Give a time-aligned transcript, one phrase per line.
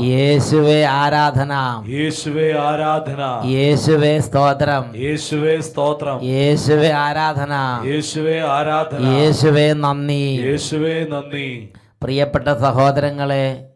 [0.00, 1.52] യേശുവേ ആരാധന.
[1.88, 3.42] യേശുവേ ആരാധന.
[3.46, 4.96] യേശുവേ സ്തോത്രം.
[4.96, 6.22] യേശുവേ സ്തോത്രം.
[6.22, 7.80] യേശുവേ ആരാധന.
[7.84, 9.06] യേശുവേ ആരാധന.
[9.06, 10.40] യേശുവേ നന്ദി.
[10.46, 11.68] യേശുവേ നന്ദി.
[12.02, 13.68] പ്രിയപ്പെട്ട സഹോദരങ്ങളെ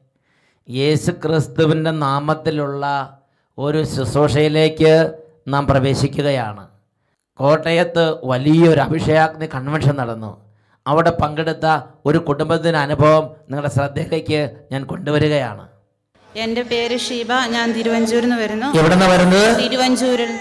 [0.70, 3.16] യേശു ക്രിസ്തുവിന്റെ നാമത്തിലുള്ള
[3.58, 5.12] ഒരു ശുശ്രൂഷയിലേക്ക്
[5.48, 6.66] നാം പ്രവേശിക്കുകയാണ്.
[7.36, 10.51] കോട്ടയത്ത് വലിയൊരു അഭിഷേകാഗ്നി കൺവെൻഷൻ നടന്നു.
[10.86, 15.68] അവിടെ പങ്കെടുത്ത ഒരു കുടുംബത്തിന്റെ അനുഭവം നിങ്ങളുടെ ശ്രദ്ധയിലേക്ക് ഞാൻ കൊണ്ടുവരികയാണ്.
[16.36, 17.32] എന്റെ പേര് ഷീബ.
[17.32, 18.66] ഞാൻ തിരുവഞ്ചൂരിൽ നിന്ന് വരുന്നു.
[18.78, 19.64] എവിടെ വരുന്നത്?
[19.64, 20.38] തിരുവഞ്ചൂരിൽ.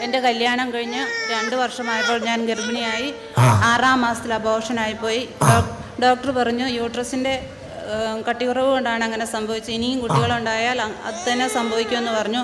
[0.00, 3.14] എന്റെ കല്യാണം കഴിഞ്ഞ് രണ്ടു വർഷമായപ്പോൾ ഞാൻ ഗർഭിണിയായി.
[3.38, 5.28] ആറാം മാസത്തിൽ അബോഷനായി പോയി.
[6.02, 7.50] ഡോക്ടർ പറഞ്ഞു യൂട്രസിന്റെ
[7.92, 9.74] ഏഹ്, കട്ടികുറവ് കൊണ്ടാണ് അങ്ങനെ സംഭവിച്ചത്.
[9.76, 12.42] ഇനിയും കുട്ടികളുണ്ടായാൽ അത് തന്നെ സംഭവിക്കുമെന്ന് പറഞ്ഞു.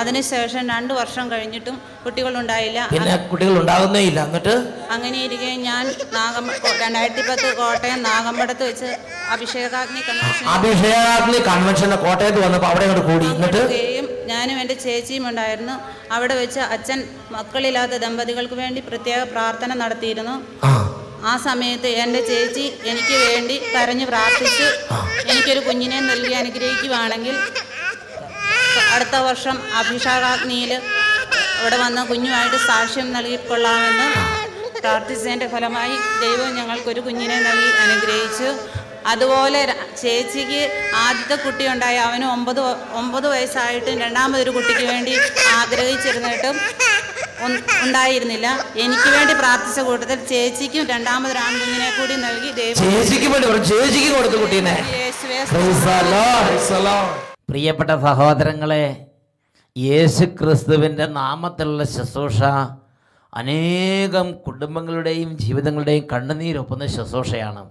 [0.00, 2.80] അതിനുശേഷം രണ്ടു വർഷം കഴിഞ്ഞിട്ടും കുട്ടികളുണ്ടായില്ല.
[2.92, 4.20] പിന്നെ കുട്ടികൾ ഉണ്ടാകുന്നേ ഇല്ല.
[4.28, 4.54] എന്നിട്ട്?
[4.94, 5.82] അങ്ങനെ ഇരിക്കെ ഞാൻ
[6.18, 6.50] നാഗമ്പ
[6.84, 8.90] രണ്ടായിരത്തി പത്ത് കോട്ടയം നാഗമ്പടത്ത് വെച്ച്
[9.34, 13.28] അഭിഷേകാഗ്നി കൺവെൻഷൻ അഭിഷേകാഗ്നി കൺവെൻഷൻ കോട്ടയത്ത് വന്നപ്പോൾ അവിടെ കൂടി.
[13.36, 13.62] എന്നിട്ട്?
[14.32, 15.74] ഞാനും എന്റെ ചേച്ചിയും ഉണ്ടായിരുന്നു.
[16.12, 16.98] അവിടെ വെച്ച് അച്ഛൻ
[17.32, 20.34] മക്കളില്ലാത്ത ദമ്പതികൾക്ക് വേണ്ടി പ്രത്യേക പ്രാർത്ഥന നടത്തിയിരുന്നു.
[21.24, 24.68] ആ സമയത്ത് എന്റെ ചേച്ചി എനിക്ക് വേണ്ടി കരഞ്ഞു പ്രാർത്ഥിച്ച്
[25.28, 27.36] എനിക്കൊരു കുഞ്ഞിനെ നൽകി അനുഗ്രഹിക്കുവാണെങ്കിൽ
[28.94, 30.72] അടുത്ത വർഷം അഭിഷേകാഗ്നിയിൽ
[31.60, 34.08] ഇവിടെ വന്ന കുഞ്ഞുമായിട്ട് സാക്ഷ്യം നൽകിക്കൊള്ളാമെന്ന്
[34.80, 38.58] പ്രാർത്ഥിച്ചതിന്റെ ഫലമായി ദൈവം ഞങ്ങൾക്കൊരു കുഞ്ഞിനെ നൽകി അനുഗ്രഹിച്ചു.
[39.06, 42.60] അതുപോലെ ചേച്ചിക്ക് ആദ്യത്തെ കുട്ടി ഉണ്ടായി അവന് ഒമ്പത്
[42.92, 45.18] ഒമ്പത് വയസ്സായിട്ടും രണ്ടാമതൊരു കുട്ടിക്ക് വേണ്ടി
[45.54, 46.56] ആഗ്രഹിച്ചിരുന്നിട്ടും
[47.84, 48.46] ഉണ്ടായിരുന്നില്ല.
[48.84, 54.38] എനിക്ക് വേണ്ടി പ്രാർത്ഥിച്ച കൂട്ടത്തിൽ ചേച്ചിക്കും രണ്ടാമതൊരു ആൺകുഞ്ഞിനെ കൂടി നൽകി ദൈവം ചേച്ചിക്ക് വേണ്ടി പറഞ്ഞു ചേച്ചിക്ക് കൊടുത്തു
[54.42, 54.76] കുട്ടീനെ.
[57.50, 58.84] പ്രിയപ്പെട്ട സഹോദരങ്ങളെ
[59.76, 62.40] യേശു ക്രിസ്തുവിന്റെ നാമത്തിലുള്ള ശുശ്രൂഷ
[63.40, 67.62] അനേകം കുടുംബങ്ങളുടെയും ജീവിതങ്ങളുടെയും കണ്ണുനീരൊപ്പുന്ന ശുശ്രൂഷയാണ്.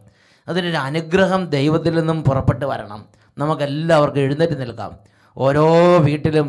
[0.48, 3.02] അതിനൊരു അനുഗ്രഹം ദൈവത്തിൽ നിന്നും പുറപ്പെട്ട് വരണം.
[3.38, 4.92] നമുക്കെല്ലാവർക്കും എഴുന്നേറ്റ് നിൽക്കാം.
[5.38, 5.66] ഓരോ
[6.08, 6.48] വീട്ടിലും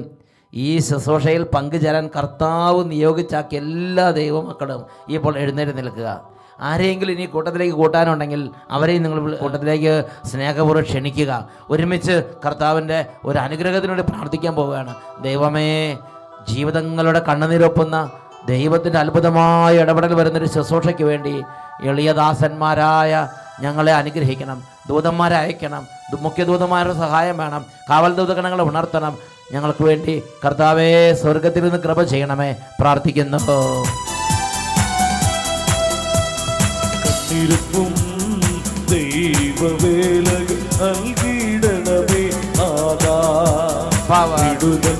[0.54, 6.20] ഈ ശുശ്രൂഷയിൽ പങ്കുചേരാൻ കർത്താവ് നിയോഗിച്ചാക്കിയ എല്ലാ ദൈവമക്കളും ഇപ്പോൾ എഴുന്നേറ്റ് നിൽക്കുക.
[6.60, 11.48] ആരെങ്കിലും ഇനി കൂട്ടത്തിലേക്ക് കൂട്ടാനുണ്ടെങ്കിൽ അവരെയും നിങ്ങൾ കൂട്ടത്തിലേക്ക് സ്നേഹപൂർവം ക്ഷണിക്കുക.
[11.70, 14.94] ഒരുമിച്ച് കർത്താവിന്റെ ഒരു അനുഗ്രഹത്തിനുവേണ്ടി പ്രാർത്ഥിക്കാൻ പോവുകയാണ്.
[15.20, 15.96] ദൈവമേ
[16.48, 18.10] ജീവിതങ്ങളുടെ കണ്ണുനീരൊപ്പുന്ന
[18.48, 21.42] ദൈവത്തിന്റെ അത്ഭുതമായ ഇടപെടൽ വരുന്നൊരു ശുശ്രൂഷയ്ക്ക് വേണ്ടി
[21.82, 23.28] എളിയദാസന്മാരായ
[23.60, 24.62] ഞങ്ങളെ അനുഗ്രഹിക്കണം.
[24.88, 25.86] ദൂതന്മാരെ അയക്കണം.
[26.20, 27.64] മുഖ്യദൂതന്മാരുടെ സഹായം വേണം.
[27.90, 29.18] കാവൽ ദൂതഗണങ്ങളെ ഉണർത്തണം.
[29.52, 32.54] ഞങ്ങൾക്ക് വേണ്ടി കർത്താവേ സ്വർഗത്തിൽ നിന്ന് കൃപ ചെയ്യണമേ.
[32.80, 33.38] പ്രാർത്ഥിക്കുന്നു.
[37.04, 37.94] കത്തിരിപ്പും
[38.90, 42.24] ദൈവവേലകൾ നൽകിയിടണമേ
[42.62, 43.16] ആദാ.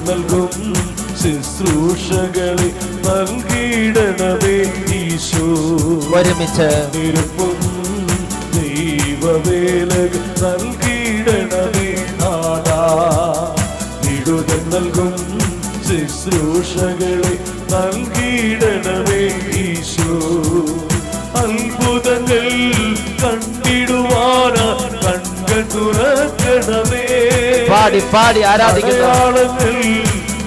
[0.09, 0.75] നൽകും
[1.23, 2.71] ശുശ്രൂഷകളെ
[3.09, 4.59] നൽകിയിടണമേ
[4.95, 5.47] ഈശോ.
[6.19, 6.69] ഒരുമിച്ച്.
[8.55, 10.88] ദൈവവേലകൾ നൽകിയിടണമേ
[14.79, 15.15] നൽകും
[15.87, 17.33] ശുശ്രൂഷകളെ
[17.73, 19.23] നൽകിയിടണമേ
[19.61, 20.17] ഈശോ.
[21.41, 22.47] അത്ഭുതങ്ങൾ
[23.23, 24.57] കണ്ടിടുവാന
[25.05, 27.05] കൺകൾ തുറക്കണമേ.
[27.71, 29.09] പാടി പാടി ആരാധിക്കുന്നു.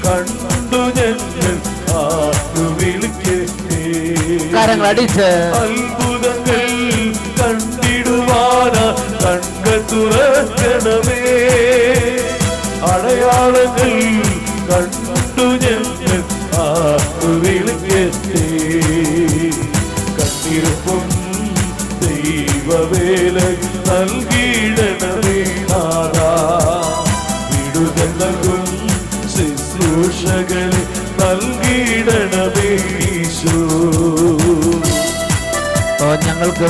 [0.05, 1.55] കണ്ടു ഞങ്ങൾ
[2.01, 3.37] ആർക്കു വിളിക്കേ
[4.53, 5.29] കരങ്ങൾ അടിച്ച്.
[5.61, 6.69] അത്ഭുതങ്ങൾ
[7.39, 8.75] കണ്ടിടുവാന
[9.23, 11.19] കൺകൾ തുറക്കണമേ.
[12.91, 13.89] അടയാളങ്ങൾ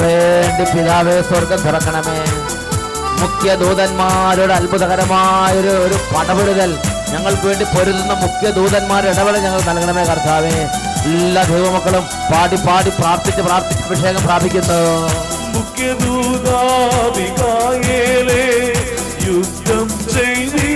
[0.04, 2.18] വേണ്ടി പിതാവേ സ്വർഗം തുറക്കണമേ.
[3.22, 6.72] മുഖ്യ ദൂതന്മാരുടെ അത്ഭുതകരമായൊരു ഒരു പടപെടുതൽ
[7.14, 10.56] ഞങ്ങൾക്ക് വേണ്ടി പൊരുതുന്ന മുഖ്യ ദൂതന്മാരുടെ ഇടപെടൽ ഞങ്ങൾ നൽകണമേ കർത്താവേ.
[11.12, 14.82] എല്ലാ ദൈവമക്കളും പാടി പാടി പ്രാർത്ഥിച്ച് പ്രാർത്ഥിച്ച് അഭിഷേകം പ്രാപിക്കുന്നു.
[15.54, 18.44] മുഖ്യദൂതാവികായേലേ
[19.28, 20.71] യുദ്ധം ചെയ്തിടണേ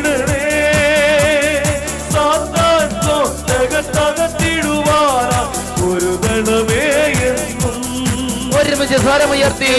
[9.04, 9.72] ഒരുമിച്ച്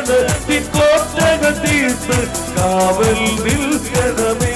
[0.00, 2.16] സംരക്ഷണത്തിൻ കോട്ടകൾ തീർത്ത്
[2.56, 4.54] കാവൽ നിൽക്കണമേ.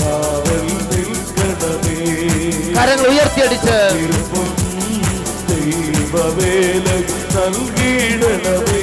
[0.00, 1.98] കാവൽ നിൽക്കണമേ.
[2.76, 3.76] കരങ്ങൾ ഉയർത്തിയടിച്ച്
[5.50, 6.86] ദൈവവേല
[7.34, 8.82] നൽകിയിടണമേ.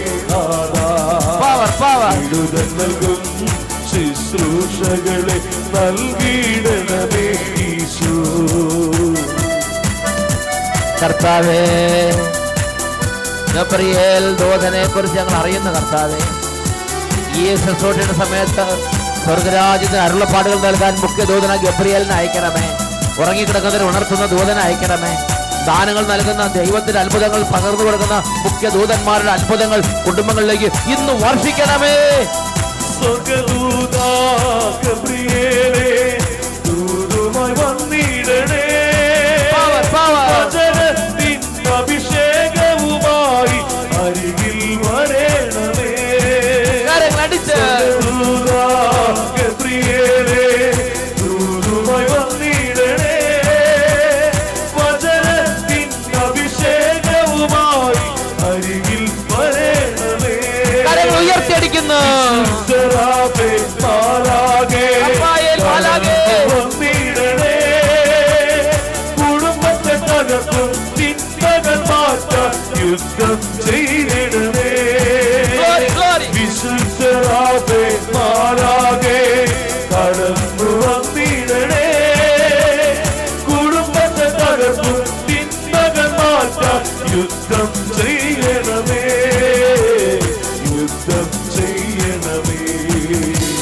[2.16, 3.19] വിടുതൽ നൽകും
[3.90, 5.38] ശുശ്രൂഷകളെ
[5.75, 7.25] നൽകിയിടണമേ
[7.66, 8.13] ഈശോ.
[11.01, 11.62] കർത്താവേ
[13.56, 16.20] ഗബ്രിയേൽ ദൂതനെ കുറിച്ച് ഞങ്ങൾ അറിയുന്ന കർത്താവെ
[17.42, 18.66] ഈ ശുശ്രൂഷയുടെ സമയത്ത്
[19.24, 22.66] സ്വർഗരാജ്യത്തിന് അരുളപ്പാടുകൾ നൽകാൻ മുഖ്യ ദൂതന ഗബ്രിയേലിനെ അയക്കണമേ.
[23.22, 25.12] ഉറങ്ങിക്കിടക്കുന്നതിന് ഉണർത്തുന്ന ദൂതനെ അയക്കണമേ.
[25.68, 31.96] ദാനങ്ങൾ നൽകുന്ന ദൈവത്തിന്റെ അത്ഭുതങ്ങൾ പകർന്നു കൊടുക്കുന്ന മുഖ്യ ദൂതന്മാരുടെ അത്ഭുതങ്ങൾ കുടുംബങ്ങളിലേക്ക് ഇന്ന് വർഷിക്കണമേ.
[32.94, 34.08] സ്വർഗദൂതാ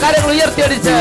[0.04, 0.96] കരങ്ങൾ ഉയർത്തിയടിച്ച്.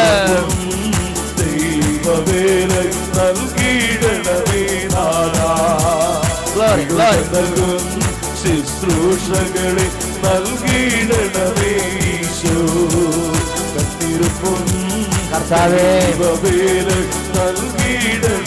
[7.30, 7.82] നൽകും
[8.40, 9.86] ശുശ്രൂഷകളെ
[10.24, 11.72] നൽകിയിടണമേ
[12.10, 12.54] ഈശോ.
[13.74, 14.60] കത്തിരുപ്പും
[15.32, 16.88] കർത്താവേ, ദൈവവേല
[17.36, 18.46] നൽകിയിടണമേ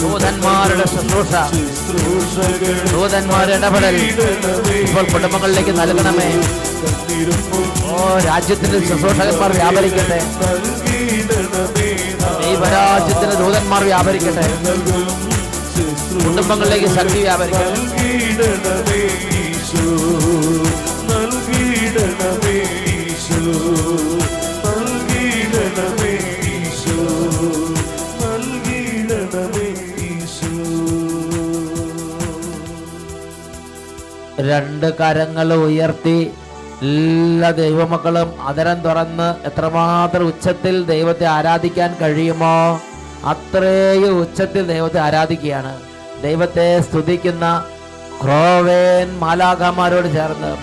[0.00, 1.32] ദൂതന്മാരുടെ ശുശ്രൂഷ.
[2.92, 3.96] ദൂതന്മാരുടെ ഇടപെടൽ.
[4.84, 6.28] ഇപ്പോൾ കുടുംബങ്ങളിലേക്ക് നൽകണമേ.
[6.76, 10.18] ഓ രാജ്യത്തിന്റെ ശുശ്രൂഷകന്മാർ വ്യാപരിക്കട്ടെ.
[12.42, 14.46] ദൈവരാജ്യത്തിന്റെ ദൂതന്മാർ വ്യാപരിക്കട്ടെ.
[16.24, 17.72] കുടുംബങ്ങളിലേക്ക് ശക്തി വ്യാപരിക്കട്ടെ.
[34.40, 36.16] രണ്ട് കരങ്ങൾ ഉയർത്തി
[36.82, 42.80] എല്ലാ ദൈവമക്കളും അതരം തുറന്ന് എത്രമാത്രം ഉച്ചത്തിൽ ദൈവത്തെ ആരാധിക്കാൻ കഴിയുമോ
[43.26, 45.76] അത്രയും ഉച്ചത്തിൽ ദൈവത്തെ ആരാധിക്കുകയാണ്.
[46.22, 47.64] ദൈവത്തെ സ്തുതിക്കുന്ന
[48.22, 50.56] ക്രോവേൻ മാലാഖമാരോട് ചേർന്ന്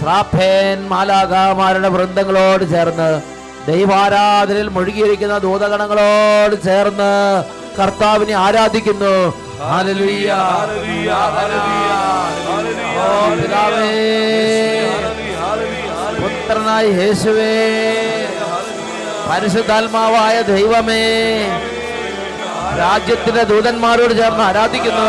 [0.00, 3.22] ശ്രാഫേൻ മാലാഖമാരുടെ വൃന്ദങ്ങളോട് ചേർന്ന്
[3.66, 7.44] ദൈവാരാധനയിൽ മുഴുകിയിരിക്കുന്ന ദൂതഗണങ്ങളോട് ചേർന്ന്
[7.80, 9.34] കർത്താവിനെ ആരാധിക്കുന്നു.
[9.62, 11.12] Hallelujah, hallelujah.
[12.48, 15.05] hallelujah, പിതാവേ.
[16.46, 17.52] പുത്രനായ യേശുവേ.
[19.28, 21.04] പരിശുദ്ധാത്മാവായ ദൈവമേ
[22.80, 25.08] രാജ്യത്തിന്റെ ദൂതന്മാരോട് ചേർന്ന് ആരാധിക്കുന്നു.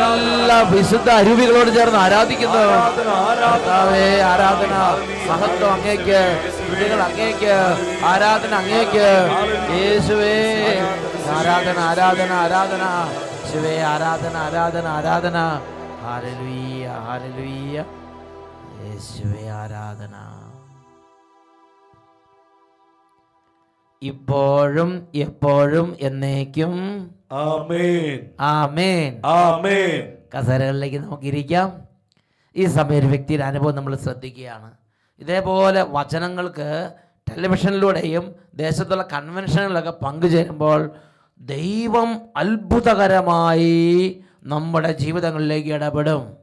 [0.00, 2.62] നല്ല വിശുദ്ധ അരുവികളോട് ചേർന്ന് ആരാധിക്കുന്നു.
[4.32, 4.74] ആരാധന
[5.30, 6.20] മഹത്വം അങ്ങേക്ക്
[6.56, 7.54] സ്തുതികൾ അങ്ങേക്ക്
[8.12, 9.08] ആരാധന അങ്ങേക്ക്.
[9.80, 10.36] യേശുവേ
[11.38, 12.84] ആരാധന ആരാധന ആരാധന.
[13.50, 15.38] ശിവേ ആരാധന ആരാധന ആരാധന.
[16.04, 17.78] ഹാലലുയ്യ ഹാലലുയ്യ.
[18.82, 20.12] യേശുവേ ആരാധന.
[24.02, 26.74] ഇപ്പോഴും എപ്പോഴും എന്നേക്കും.
[27.32, 28.30] ആമേൻ.
[28.40, 29.22] ആമേൻ.
[29.24, 30.12] ആമേൻ.
[30.38, 31.82] കസേരകളിലേക്ക് നമുക്ക് ഇരിക്കാം
[32.56, 34.70] ഈ സമയം ഒരു വ്യക്തിയുടെ അനുഭവം നമ്മൾ ശ്രദ്ധിക്കുകയാണ്.
[35.18, 36.92] ഇതേപോലെ വചനങ്ങൾക്ക്
[37.30, 40.90] ടെലിവിഷനിലൂടെയും ദേശത്തുള്ള കൺവെൻഷനിലൊക്കെ പങ്കുചേരുമ്പോൾ
[41.40, 46.41] ദൈവം അത്ഭുതകരമായി നമ്മുടെ ജീവിതങ്ങളിലേക്ക് ഇടപെടും.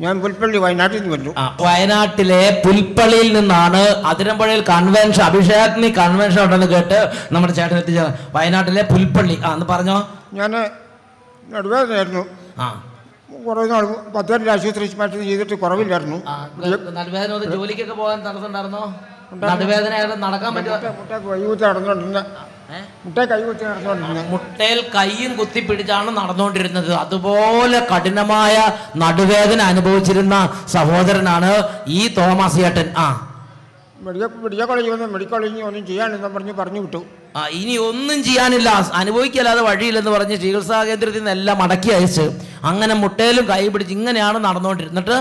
[0.00, 1.30] ഞാൻ പുൽപ്പള്ളി വയനാട്ടിൽ നിന്ന് വന്നു.
[1.60, 8.00] വയനാട്ടിലെ പുൽപ്പള്ളിയിൽ നിന്നാണ് അതിരമ്പുഴയിൽ കൺവെൻഷൻ അഭിഷേക് കൺവെൻഷൻ ഉണ്ടെന്ന് കേട്ട് നമ്മുടെ ചേട്ടൻ എത്തിച്ച
[8.34, 9.38] വയനാട്ടിലെ പുൽപ്പള്ളി.
[9.46, 10.08] ആ എന്ന് പറഞ്ഞോ?
[10.32, 10.50] ഞാൻ
[11.48, 12.24] നടുവേദനയായിരുന്നു.
[12.58, 12.82] ആ.
[13.46, 16.18] കുറേ നാൾ പത്തേരിൽ ആശുപത്രി മാറ്റി ചെയ്തിട്ട് കുറവില്ലായിരുന്നു.
[16.90, 18.94] നടുവേദന ജോലിക്കൊക്കെ പോകാൻ തടസ്സമുണ്ടായിരുന്നോ
[19.42, 20.76] നടുവേദന നടക്കാൻ പറ്റുമോ?
[21.30, 22.20] വൈകുന്നേരം നടന്നുകൊണ്ടിരുന്ന
[24.32, 28.54] മുട്ടയിൽ കൈയും കുത്തി പിടിച്ചാണ് നടന്നുകൊണ്ടിരുന്നത് അതുപോലെ കഠിനമായ
[28.96, 30.36] നടുവേദന അനുഭവിച്ചിരുന്ന
[30.68, 31.50] സഹോദരനാണ്
[31.92, 32.88] ഈ തോമസ് ഏട്ടൻ.
[32.98, 33.06] ആ.
[34.04, 37.00] മെഡിക്കൽ മെഡിക്കൽ കോളേജിൽ വന്ന് മെഡിക്കൽ കോളേജിൽ ഒന്നും ചെയ്യാനില്ലെന്ന് പറഞ്ഞ് പറഞ്ഞു വിട്ടു.
[37.36, 38.70] ആ, ഇനി ഒന്നും ചെയ്യാനില്ല.
[38.94, 42.24] അനുഭവിക്കല്ലാതെ വഴിയില്ലെന്ന് പറഞ്ഞ് ചികിത്സാ കേന്ദ്രത്തിൽ നിന്ന് എല്ലാം മടക്കി അയച്ച്
[42.64, 45.16] അങ്ങനെ മുട്ടയിലും കൈ പിടിച്ച് ഇങ്ങനെയാണ് നടന്നുകൊണ്ടിരുന്നിട്ട്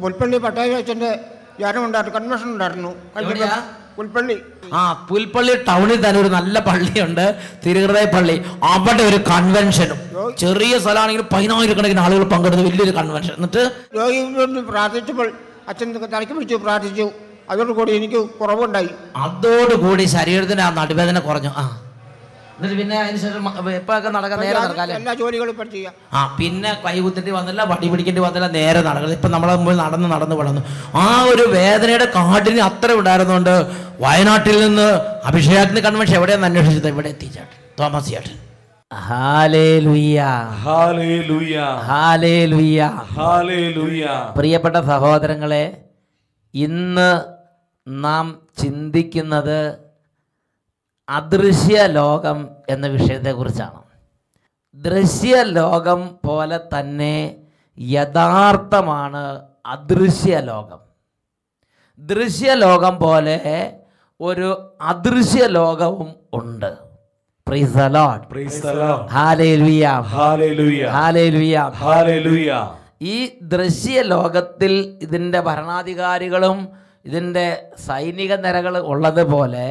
[0.00, 1.10] പുൽപ്പള്ളി പട്ടായ അച്ഛന്റെ
[1.58, 2.90] ധ്യാനം ഉണ്ടായിരുന്നു കൺവെൻഷൻ ഉണ്ടായിരുന്നു?
[3.98, 4.36] പുൽപ്പള്ളി.
[4.72, 7.36] ആ പുൽപ്പള്ളി ടൗണിൽ തന്നെ ഒരു നല്ല പള്ളിയുണ്ട്
[7.66, 8.44] തിരുഹൃദയ പള്ളി.
[8.62, 9.96] അവിടെ ഒരു കൺവെൻഷനും
[10.38, 13.72] ചെറിയ സ്ഥലമാണെങ്കിൽ പതിനായിരക്കണക്കിന് ആളുകൾ പങ്കെടുത്ത് വലിയൊരു കൺവെൻഷൻ എന്നിട്ട്?
[14.68, 15.32] പ്രാർത്ഥിച്ചപ്പോൾ
[15.68, 17.10] അച്ഛൻ തലയ്ക്ക് പിടിച്ചു പ്രാർത്ഥിച്ചു.
[17.50, 18.88] അതോടുകൂടി എനിക്ക് കുറവുണ്ടായി.
[19.16, 21.48] അതോടുകൂടി ശരീരത്തിന് ആ നടുവേദന കുറഞ്ഞു.
[21.48, 21.82] ആ.
[22.58, 24.94] എന്നിട്ട് പിന്നെ അതിനുശേഷം ഇപ്പൊക്കെ നടക്കാൻ നേരെ നടക്കാല്ലേ?
[24.96, 25.92] എല്ലാ ജോലികളും ഇപ്പം ചെയ്യാം.
[26.12, 30.36] ആ പിന്നെ കൈ കുത്തിട്ട് വന്നില്ല വടി പിടിക്കേണ്ടി വന്നില്ല നേരെ നടക്കുന്നത് ഇപ്പം നമ്മളെ മുമ്പിൽ നടന്ന് നടന്ന്
[30.40, 30.62] വളർന്നു
[30.98, 33.54] ആ ഒരു വേദനയുടെ കാട്ടിന് അത്ര ഉണ്ടായിരുന്നുകൊണ്ട്
[34.04, 34.88] വയനാട്ടിൽ നിന്ന്
[35.30, 36.88] അഭിഷേകത്തിന് കൺവെൻഷൻ എവിടെയെന്ന് അന്വേഷിച്ചത്?
[36.94, 38.36] ഇവിടെ എത്തിച്ചേട്ടൻ തോമസ് ചേട്ടൻ.
[44.36, 45.64] പ്രിയപ്പെട്ട സഹോദരങ്ങളെ
[46.54, 47.10] ഇന്ന്
[47.86, 48.26] നാം
[48.60, 49.58] ചിന്തിക്കുന്നത്
[51.08, 52.38] അദൃശ്യ ലോകം
[52.68, 53.80] എന്ന വിഷയത്തെക്കുറിച്ചാണ്.
[54.78, 57.14] ദൃശ്യ ലോകം പോലെ തന്നെ
[57.78, 59.22] യഥാർത്ഥമാണ്
[59.66, 60.80] അദൃശ്യ ലോകം
[62.00, 63.36] ദൃശ്യ ലോകം പോലെ
[64.20, 64.48] ഒരു
[64.82, 66.70] അദൃശ്യ ലോകവും ഉണ്ട്
[73.06, 73.16] ഈ
[73.48, 74.72] ദൃശ്യ ലോകത്തിൽ
[75.02, 76.58] ഇതിന്റെ ഭരണാധികാരികളും
[77.04, 77.46] ഇതിന്റെ
[77.86, 79.68] സൈനിക നിരകൾ ഉള്ളതുപോലെ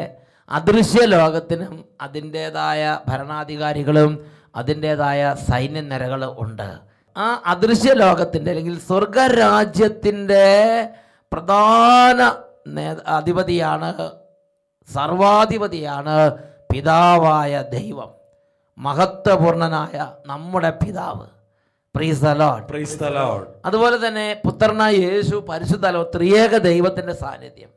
[0.49, 4.25] അദൃശ്യ ലോകത്തിനും അതിന്റേതായ ഭരണാധികാരികളും
[4.55, 6.77] അതിന്റേതായ സൈന്യ നിരകൾ ഉണ്ട്.
[7.17, 10.89] ആ അദൃശ്യ ലോകത്തിന്റെ അല്ലെങ്കിൽ സ്വർഗരാജ്യത്തിന്റെ
[11.33, 12.35] പ്രധാന
[12.67, 14.11] നേ- അധിപതിയാണ്
[14.93, 16.37] സർവാധിപതിയാണ്
[16.71, 18.09] പിതാവായ ദൈവം.
[18.77, 21.25] മഹത്വപൂർണനായ നമ്മുടെ പിതാവ്.
[23.65, 27.76] അതുപോലെ തന്നെ പുത്രനായ യേശു പരിശുദ്ധ ത്രിയേക ദൈവത്തിന്റെ സാന്നിധ്യം.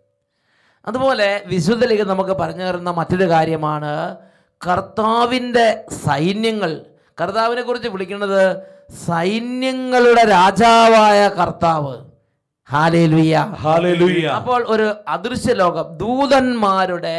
[0.86, 3.92] അതുപോലെ വിശുദ്ധ ലിഖ നമുക്ക് പറഞ്ഞു തരുന്ന മറ്റൊരു കാര്യമാണ്
[4.66, 5.66] കർത്താവിന്റെ
[6.06, 6.72] സൈന്യങ്ങൾ.
[7.20, 8.42] കർത്താവിനെ കുറിച്ച് വിളിക്കുന്നത്
[9.06, 11.94] സൈന്യങ്ങളുടെ രാജാവായ കർത്താവ്.
[14.38, 17.18] അപ്പോൾ ഒരു അദൃശ്യ ലോകം ദൂതന്മാരുടെ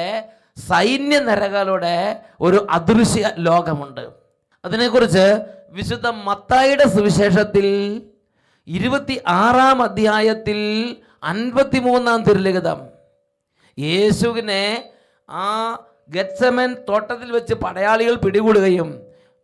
[0.70, 1.96] സൈന്യ നിരകളുടെ
[2.42, 4.06] ഒരു അദൃശ്യ ലോകമുണ്ട്
[4.66, 5.26] അതിനെക്കുറിച്ച്
[5.72, 7.68] വിശുദ്ധ മത്തായിയുടെ സുവിശേഷത്തിൽ
[8.68, 10.60] ഇരുപത്തി ആറാം അധ്യായത്തിൽ
[11.24, 12.80] അൻപത്തിമൂന്നാം തിരുലിഖിതം.
[13.82, 14.64] യേശുവിനെ
[15.30, 15.46] ആ
[16.10, 18.90] ഗത്സമൻ തോട്ടത്തിൽ വെച്ച് പടയാളികൾ പിടികൂടുകയും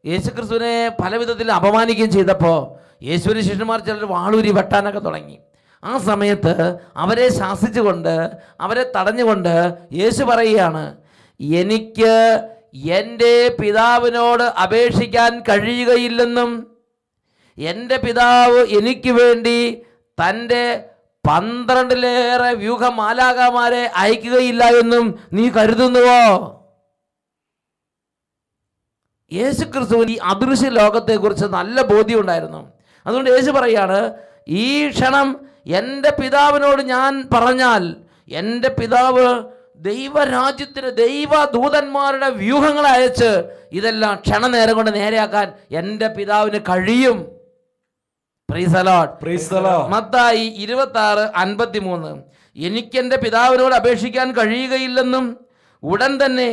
[0.04, 2.60] യേശുക്രിസ്തുവിനെ പല വിധത്തിൽ അപമാനിക്കുകയും ചെയ്തപ്പോൾ
[3.04, 5.38] യേശുവിന് ശിഷ്യന്മാർ ചിലർ വാളൂരി വെട്ടാനൊക്കെ തുടങ്ങി.
[5.84, 6.54] ആ സമയത്ത്
[6.96, 8.14] അവരെ ശാസിച്ചുകൊണ്ട്
[8.60, 9.54] അവരെ തടഞ്ഞുകൊണ്ട്
[9.94, 10.84] യേശു പറയുകയാണ്
[11.40, 12.14] എനിക്ക്
[12.98, 16.52] എന്റെ പിതാവിനോട് അപേക്ഷിക്കാൻ കഴിയുകയില്ലെന്നും
[17.58, 19.58] എന്റെ പിതാവ് എനിക്ക് വേണ്ടി
[20.18, 20.64] തന്റെ
[21.28, 26.22] പന്ത്രണ്ടിലേറെ വ്യൂഹമാലാകമാരെ അയക്കുകയില്ല എന്നും നീ കരുതുന്നുവോ?
[29.32, 32.62] യേശു ക്രിസ്തുവിന് ഈ അദൃശ്യ ലോകത്തെക്കുറിച്ച് നല്ല ബോധ്യം ഉണ്ടായിരുന്നു
[33.06, 34.00] അതുകൊണ്ട് യേശു പറയാണ്
[34.48, 35.28] ഈ ക്ഷണം
[35.80, 37.84] എന്റെ പിതാവിനോട് ഞാൻ പറഞ്ഞാൽ
[38.32, 39.28] എന്റെ പിതാവ്
[39.88, 43.32] ദൈവരാജ്യത്തിന് ദൈവദൂതന്മാരുടെ വ്യൂഹങ്ങളെ അയച്ച്
[43.72, 47.18] ഇതെല്ലാം ക്ഷണനേരം കൊണ്ട് നേരെയാക്കാൻ എന്റെ പിതാവിന് കഴിയും.
[49.90, 52.12] മത്തായി ഇരുപത്തി ആറ് അൻപത്തി മൂന്ന്
[52.56, 55.26] എനിക്കെന്റെ പിതാവിനോട് അപേക്ഷിക്കാൻ കഴിയുകയില്ലെന്നും
[55.84, 56.50] ഉടൻ തന്നെ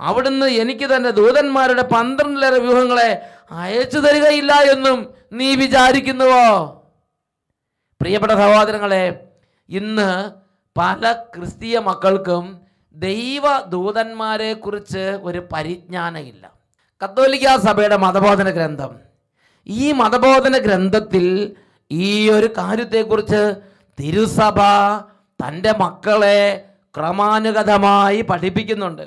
[0.00, 3.10] അവിടുന്ന് എനിക്ക് തന്റെ ദൂതന്മാരുടെ പന്ത്രണ്ടിലേറെ വ്യൂഹങ്ങളെ
[3.50, 4.98] അയച്ചു തരികയില്ല എന്നും
[5.32, 6.46] നീ വിചാരിക്കുന്നുവോ?
[8.00, 9.04] പ്രിയപ്പെട്ട സഹോദരങ്ങളെ
[9.68, 10.08] ഇന്ന്
[10.76, 12.44] പല ക്രിസ്തീയ മക്കൾക്കും
[12.96, 16.44] ദൈവ ദൂതന്മാരെ കുറിച്ച് ഒരു പരിജ്ഞാനമില്ല.
[17.00, 18.92] കത്തോലിക്ക സഭയുടെ മതബോധന ഗ്രന്ഥം
[19.66, 21.26] ഈ മതബോധന ഗ്രന്ഥത്തിൽ
[21.90, 23.42] ഈ ഒരു കാര്യത്തെക്കുറിച്ച്
[23.98, 24.60] തിരുസഭ
[25.40, 26.38] തന്റെ മക്കളെ
[26.96, 29.04] ക്രമാനുഗതമായി പഠിപ്പിക്കുന്നുണ്ട്.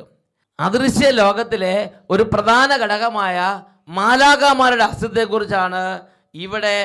[0.59, 1.75] അദൃശ്യ ലോകത്തിലെ
[2.09, 3.37] ഒരു പ്രധാന ഘടകമായ
[3.97, 5.83] മാലാകാമാരുടെ അസ്തിത്വത്തെക്കുറിച്ചാണ്
[6.45, 6.77] ഇവിടെ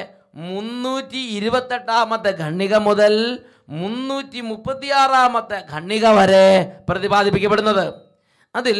[0.48, 3.14] മുന്നൂറ്റി ഇരുപത്തെട്ടാമത്തെ ഖണ്ണിക മുതൽ
[3.80, 6.46] മുന്നൂറ്റി മുപ്പത്തിയാറാമത്തെ ഖണ്ണിക വരെ
[6.88, 7.86] പ്രതിപാദിപ്പിക്കപ്പെടുന്നത്.
[8.54, 8.78] അതിൽ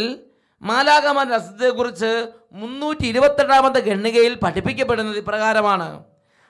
[0.63, 6.05] മാലാകമാരുടെ അസ്തിത്വത്തെക്കുറിച്ച് മുന്നൂറ്റി ഇരുപത്തെട്ടാമത്തെ ഖണ്ണികയിൽ പഠിപ്പിക്കപ്പെടുന്നത് ഇപ്രകാരമാണ്.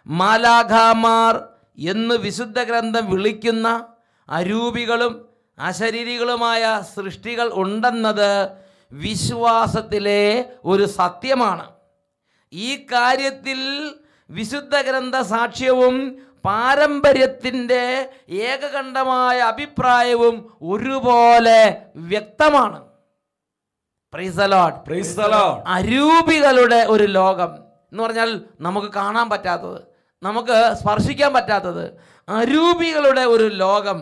[0.06, 1.48] മാലാഖാമാർ
[1.78, 3.86] എന്ന് വിശുദ്ധ ഗ്രന്ഥം വിളിക്കുന്ന
[4.28, 5.26] അരൂപികളും
[5.58, 8.50] അശരീരികളുമായ സൃഷ്ടികൾ ഉണ്ടെന്നത്
[8.92, 11.66] വിശ്വാസത്തിലെ ഒരു സത്യമാണ്.
[12.52, 13.60] ഈ കാര്യത്തിൽ
[14.30, 15.96] വിശുദ്ധ ഗ്രന്ഥ സാക്ഷ്യവും
[16.44, 17.82] പാരമ്പര്യത്തിന്റെ
[18.28, 21.60] ഏകകണ്ഠമായ അഭിപ്രായവും ഒരുപോലെ
[21.96, 22.89] വ്യക്തമാണ്.
[25.66, 27.50] അരൂപികളുടെ ഒരു ലോകം
[27.92, 29.78] എന്ന് പറഞ്ഞാൽ നമുക്ക് കാണാൻ പറ്റാത്തത്
[30.22, 31.84] നമുക്ക് സ്പർശിക്കാൻ പറ്റാത്തത്.
[32.28, 33.98] അരൂപികളുടെ ഒരു ലോകം.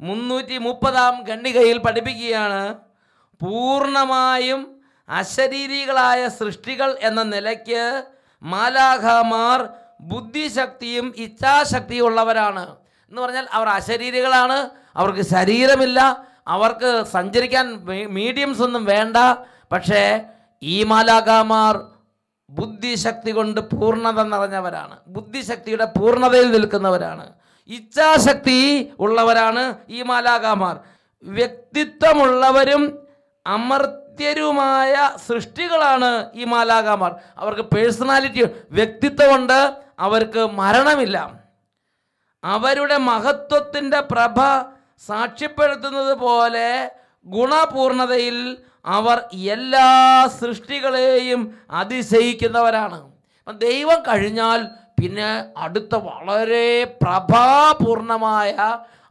[0.00, 2.62] മുന്നൂറ്റി മുപ്പതാം ഖണ്ഡികയിൽ പഠിപ്പിക്കുകയാണ്
[3.40, 4.60] പൂർണമായും
[5.08, 7.84] അശരീരികളായ സൃഷ്ടികൾ എന്ന നിലയ്ക്ക്
[8.42, 9.60] മാലാഖമാർ
[10.12, 12.66] ബുദ്ധിശക്തിയും ഇച്ഛാശക്തിയും ഉള്ളവരാണ്.
[13.10, 14.58] എന്ന് പറഞ്ഞാൽ അവർ അശരീരികളാണ്
[15.00, 16.00] അവർക്ക് ശരീരമില്ല
[16.46, 17.66] അവർക്ക് സഞ്ചരിക്കാൻ
[18.10, 19.16] മീഡിയംസ് ഒന്നും വേണ്ട.
[19.72, 20.02] പക്ഷേ
[20.62, 21.76] ഈ മാലാകാമാർ
[22.50, 24.96] ബുദ്ധിശക്തി കൊണ്ട് പൂർണത നിറഞ്ഞവരാണ്.
[25.06, 27.32] ബുദ്ധിശക്തിയുടെ പൂർണതയിൽ നിൽക്കുന്നവരാണ്.
[27.68, 28.58] ഇച്ഛാശക്തി
[28.98, 30.80] ഉള്ളവരാണ് ഈ മാലാകാമാർ
[31.24, 32.82] വ്യക്തിത്വമുള്ളവരും
[33.46, 34.94] അമർത്യരുമായ
[35.26, 39.74] സൃഷ്ടികളാണ് ഈ മാലാകാമാർ അവർക്ക് പേഴ്സണാലിറ്റി വ്യക്തിത്വമുണ്ട്.
[39.98, 41.16] അവർക്ക് മരണമില്ല.
[42.44, 44.40] അവരുടെ മഹത്വത്തിന്റെ പ്രഭ
[45.02, 46.68] സാക്ഷ്യപ്പെടുത്തുന്നത് പോലെ
[47.26, 48.38] ഗുണപൂർണതയിൽ
[48.84, 49.88] അവർ എല്ലാ
[50.40, 52.98] സൃഷ്ടികളെയും അതിശയിക്കുന്നവരാണ്.
[53.38, 54.60] അപ്പം ദൈവം കഴിഞ്ഞാൽ
[55.00, 58.50] പിന്നെ അടുത്ത വളരെ പ്രഭാപൂർണമായ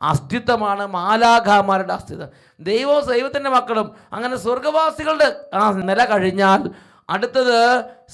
[0.01, 2.29] അസ്തിത്വമാണ് മാലാഖാമാരുടെ അസ്തിത്വം.
[2.59, 6.61] ദൈവവും ദൈവത്തിന്റെ മക്കളും അങ്ങനെ സ്വർഗവാസികളുടെ ആ നില കഴിഞ്ഞാൽ
[7.09, 7.57] അടുത്തത്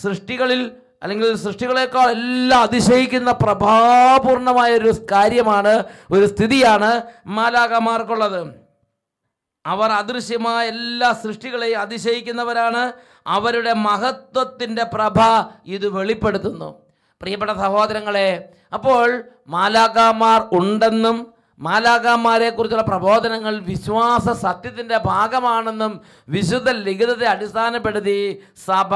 [0.03, 0.61] സൃഷ്ടികളിൽ
[1.01, 8.41] അല്ലെങ്കിൽ സൃഷ്ടികളെക്കാൾ എല്ലാം അതിശയിക്കുന്ന പ്രഭാപൂർണമായ ഒരു കാര്യമാണ് ഒരു സ്ഥിതിയാണ് മാലാകമാർക്കുള്ളത്
[9.65, 12.93] അവർ അദൃശ്യമായ എല്ലാ സൃഷ്ടികളെയും അതിശയിക്കുന്നവരാണ്.
[13.27, 15.17] അവരുടെ മഹത്വത്തിന്റെ പ്രഭ
[15.65, 16.69] ഇത് വെളിപ്പെടുത്തുന്നു.
[17.21, 18.29] പ്രിയപ്പെട്ട സഹോദരങ്ങളെ
[18.73, 28.93] അപ്പോൾ മാലാകാമാർ ഉണ്ടെന്നും മാലാകാമാരെ കുറിച്ചുള്ള പ്രബോധനങ്ങൾ വിശ്വാസ സത്യത്തിന്റെ ഭാഗമാണെന്നും വിശുദ്ധ ലിഖിതത്തെ അടിസ്ഥാനപ്പെടുത്തി സഭ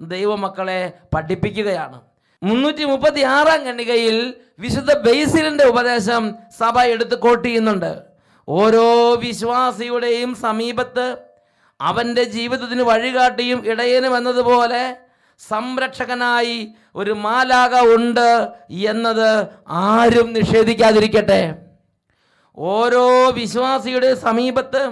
[0.00, 2.00] ദൈവമക്കളെ പഠിപ്പിക്കുകയാണ്.
[2.42, 8.02] മുന്നൂറ്റി മുപ്പത്തി ആറാം ഖണ്ഡികയിൽ വിശുദ്ധ ബൈസിലിന്റെ ഉപദേശം സഭ എടുത്ത് കോട്ട് ചെയ്യുന്നുണ്ട്.
[8.48, 11.06] ഓരോ വിശ്വാസിയുടെയും സമീപത്ത്
[11.80, 14.96] അവന്റെ ജീവിതത്തിന് വഴികാട്ടിയും ഇടയനും എന്നതുപോലെ
[15.48, 21.54] സംരക്ഷകനായി ഒരു മാലാക ഉണ്ട് എന്നത് ആരും നിഷേധിക്കാതിരിക്കട്ടെ.
[22.58, 24.82] ഓരോ വിശ്വാസിയുടെ സമീപത്ത്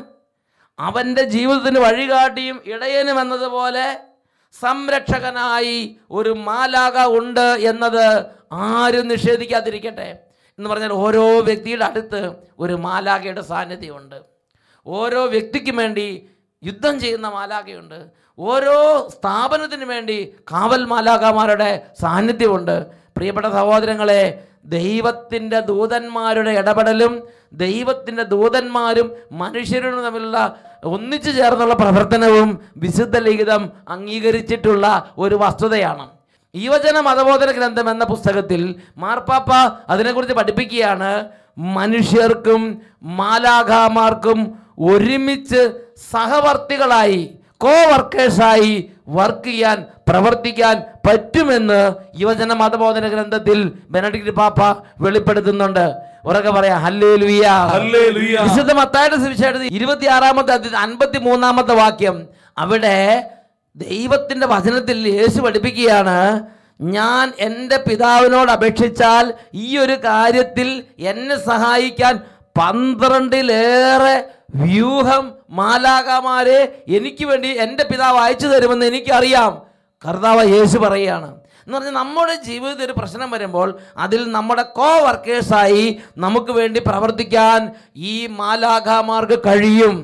[0.79, 3.87] അവന്റെ ജീവിതത്തിന് വഴികാട്ടിയും ഇടയനും എന്നതുപോലെ
[4.55, 10.19] സംരക്ഷകനായി ഒരു മാലാക ഉണ്ട് എന്നത് ആരും നിഷേധിക്കാതിരിക്കട്ടെ
[10.59, 14.23] എന്ന് പറഞ്ഞാൽ ഓരോ വ്യക്തിയുടെ അടുത്ത് ഒരു മാലാകയുടെ സാന്നിധ്യമുണ്ട്.
[14.87, 16.29] ഓരോ വ്യക്തിക്കും വേണ്ടി
[16.63, 22.87] യുദ്ധം ചെയ്യുന്ന മാലാകയുണ്ട് ഓരോ സ്ഥാപനത്തിന് വേണ്ടി കാവൽ മാലാകമാരുടെ സാന്നിധ്യമുണ്ട്.
[23.17, 30.39] പ്രിയപ്പെട്ട സഹോദരങ്ങളെ ദൈവത്തിന്റെ ദൂതന്മാരുടെ ഇടപെടലും ദൈവത്തിന്റെ ദൂതന്മാരും മനുഷ്യരും തമ്മിലുള്ള
[30.85, 36.07] ഒന്നിച്ചു ചേർന്നുള്ള പ്രവർത്തനവും വിശുദ്ധ ലിഖിതം അംഗീകരിച്ചിട്ടുള്ള ഒരു വസ്തുതയാണ്.
[36.55, 39.53] യുവജന മതബോധന ഗ്രന്ഥം എന്ന പുസ്തകത്തിൽ മാർപ്പാപ്പ
[39.89, 41.31] അതിനെക്കുറിച്ച് പഠിപ്പിക്കുകയാണ്.
[41.59, 45.63] മനുഷ്യർക്കും മാലാഖാമാർക്കും ഒരുമിച്ച്
[46.13, 54.63] സഹവർത്തികളായി കോ വർക്കേഴ്സായി വർക്ക് ചെയ്യാൻ പ്രവർത്തിക്കാൻ പറ്റുമെന്ന് യുവജന മതബോധന ഗ്രന്ഥത്തിൽ ബെനഡിക്ട് പാപ്പ
[55.01, 55.93] വെളിപ്പെടുത്തുന്നുണ്ട്.
[56.27, 56.83] ഉറക്കെ പറയാം.
[58.45, 62.17] വിശുദ്ധ മത്തായുടെ സുവിശേഷത്തിൽ ഇരുപത്തി ആറാമത്തെ അൻപത്തി മൂന്നാമത്തെ വാക്യം.
[62.59, 62.97] അവിടെ
[63.77, 66.19] ദൈവത്തിന്റെ വചനത്തിൽ യേശു പഠിപ്പിക്കുകയാണ്
[66.81, 72.15] ഞാൻ എന്റെ പിതാവിനോട് അപേക്ഷിച്ചാൽ ഈ ഒരു കാര്യത്തിൽ എന്നെ സഹായിക്കാൻ
[72.59, 74.17] പന്ത്രണ്ടിലേറെ
[74.55, 79.53] വ്യൂഹം മാലാകമാരെ എനിക്ക് വേണ്ടി എന്റെ പിതാവ് അയച്ചു തരുമെന്ന് എനിക്കറിയാം.
[80.03, 81.29] കർത്താവ് യേശു പറയുകയാണ്
[81.67, 83.69] എന്ന് പറഞ്ഞാൽ നമ്മുടെ ജീവിതത്തിൽ ഒരു പ്രശ്നം വരുമ്പോൾ
[84.05, 85.87] അതിൽ നമ്മുടെ കോ വർക്കേഴ്സായി
[86.25, 87.61] നമുക്ക് വേണ്ടി പ്രവർത്തിക്കാൻ
[88.11, 89.97] ഈ മാലാഖാമാർക്ക് കഴിയും.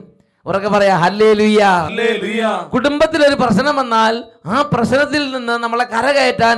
[0.46, 4.14] ഉറക്കെ പറയാ ഹല്ലേ ലുയ്യ കുടുംബത്തിൽ കുടുംബത്തിലൊരു പ്രശ്നം വന്നാൽ
[4.52, 6.56] ആ പ്രശ്നത്തിൽ നിന്ന് നമ്മളെ കരകയറ്റാൻ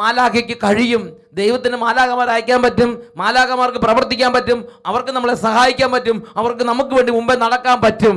[0.00, 1.02] മാലാഖയ്ക്ക് കഴിയും.
[1.38, 4.58] ദൈവത്തിന് മാലാഖമാർ അയക്കാൻ പറ്റും മാലാഖമാർക്ക് പ്രവർത്തിക്കാൻ പറ്റും
[4.90, 8.16] അവർക്ക് നമ്മളെ സഹായിക്കാൻ പറ്റും അവർക്ക് നമുക്ക് വേണ്ടി മുമ്പേ നടക്കാൻ പറ്റും.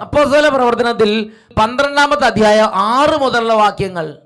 [0.00, 4.18] അപ്പോസ്തല പ്രവർത്തനത്തിൽ പന്ത്രണ്ടാമത്തെ അധ്യായം ആറ് മുതലുള്ള വാക്യങ്ങൾ.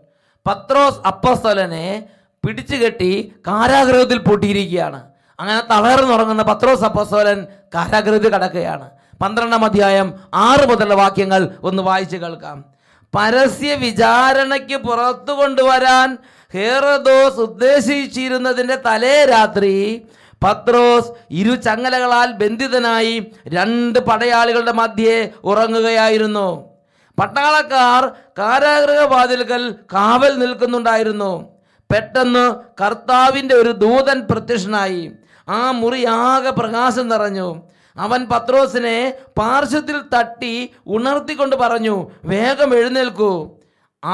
[0.47, 2.05] പത്രോസ് അപ്പോസ്തലനെ
[2.47, 5.03] പിടിച്ചു കെട്ടി കാരാഗ്രഹത്തിൽ പൂട്ടിയിരിക്കുകയാണ്.
[5.41, 8.91] അങ്ങനെ തളർന്നുറങ്ങുന്ന പത്രോസ് അപ്പോസ്തലൻ കാരാഗ്രഹത്തിൽ കടക്കുകയാണ്.
[9.23, 12.65] പന്ത്രണ്ടാം അധ്യായം ആറ് മുതലുള്ള വാക്യങ്ങൾ ഒന്ന് വായിച്ചു കേൾക്കാം.
[13.15, 16.19] പരസ്യ വിചാരണയ്ക്ക് പുറത്തു കൊണ്ടുവരാൻ
[16.55, 20.07] ഹേറദോസ് ഉദ്ദേശിച്ചിരുന്നതിന്റെ തലേ രാത്രി
[20.45, 26.65] പത്രോസ് ഇരു ചങ്ങലകളാൽ ബന്ധിതനായി രണ്ട് പടയാളികളുടെ മധ്യേ ഉറങ്ങുകയായിരുന്നു.
[27.21, 31.49] പട്ടാളക്കാർ കാരാഗ്രഹവാതിലുകൾ കാവൽ നിൽക്കുന്നുണ്ടായിരുന്നു.
[31.91, 35.13] പെട്ടെന്ന് കർത്താവിന്റെ ഒരു ദൂതൻ പ്രത്യക്ഷനായി.
[35.49, 37.63] ആ മുറി ആകെ പ്രകാശം നിറഞ്ഞു.
[37.97, 43.33] അവൻ പത്രോസിനെ പാർശ്വത്തിൽ തട്ടി ഉണർത്തിക്കൊണ്ട് പറഞ്ഞു വേഗം എഴുന്നേൽക്കൂ.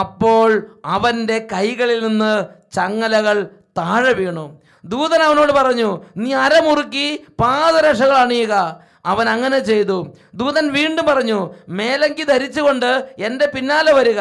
[0.01, 4.61] അപ്പോൾ അവന്റെ കൈകളിൽ നിന്ന് ചങ്ങലകൾ താഴെ വീണു.
[4.89, 8.81] ദൂതൻ അവനോട് പറഞ്ഞു നീ അരമുറുക്കി പാദരക്ഷകൾ അണിയുക.
[9.07, 10.15] അവൻ അങ്ങനെ ചെയ്തു.
[10.35, 14.21] ദൂതൻ വീണ്ടും പറഞ്ഞു മേലങ്കി ധരിച്ചുകൊണ്ട് എന്റെ പിന്നാലെ വരിക.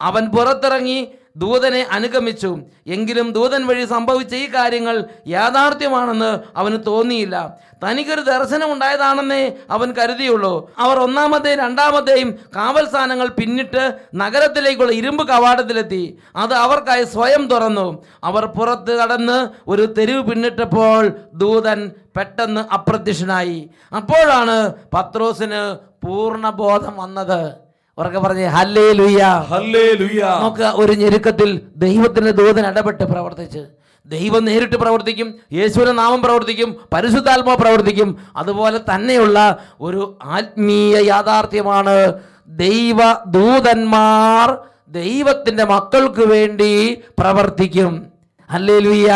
[0.00, 1.00] അവൻ പുറത്തിറങ്ങി
[1.36, 2.58] ദൂതനെ അനുഗമിച്ചു.
[2.86, 7.54] എങ്കിലും ദൂതൻ വഴി സംഭവിച്ച ഈ കാര്യങ്ങൾ യാഥാർത്ഥ്യമാണെന്ന് അവന് തോന്നിയില്ല.
[7.84, 10.70] തനിക്കൊരു ദർശനം ഉണ്ടായതാണെന്നേ അവൻ കരുതിയുള്ളൂ.
[10.78, 16.18] അവർ ഒന്നാമത്തെയും രണ്ടാമത്തെയും കാവൽ സ്ഥാനങ്ങൾ പിന്നിട്ട് നഗരത്തിലേക്കുള്ള ഇരുമ്പ് കവാടത്തിലെത്തി.
[16.36, 18.04] അത് അവർക്കായി സ്വയം തുറന്നു.
[18.24, 23.70] അവർ പുറത്ത് കടന്ന് ഒരു തെരുവ് പിന്നിട്ടപ്പോൾ ദൂതൻ പെട്ടെന്ന് അപ്രത്യക്ഷനായി.
[23.96, 27.65] അപ്പോഴാണ് പത്രോസിന് പൂർണബോധം വന്നത്.
[27.98, 30.22] ഉറക്കെ പറഞ്ഞ് ഹല്ലേ ലുയ്യ ഹല്ലേലൂയ.
[30.40, 33.62] നമുക്ക് ഒരു ഞെരുക്കത്തിൽ ദൈവത്തിന്റെ ദൂതൻ ഇടപെട്ട് പ്രവർത്തിച്ച്.
[34.06, 38.18] ദൈവം നേരിട്ട് പ്രവർത്തിക്കും യേശുവിന്റെ നാമം പ്രവർത്തിക്കും പരിശുദ്ധാത്മാവ് പ്രവർത്തിക്കും.
[38.36, 39.38] അതുപോലെ തന്നെയുള്ള
[39.80, 42.12] ഒരു ആത്മീയ യാഥാർത്ഥ്യമാണ്
[42.48, 46.72] ദൈവ ദൂതന്മാർ ദൈവത്തിന്റെ മക്കൾക്ക് വേണ്ടി
[47.18, 48.06] പ്രവർത്തിക്കും.
[48.50, 49.10] അല്ലേ ലുയ്യ